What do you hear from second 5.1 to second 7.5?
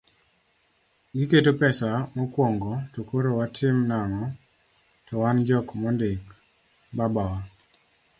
wan jok mondik, baba wa